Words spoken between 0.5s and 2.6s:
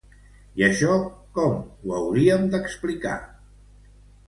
I això com ho hauríem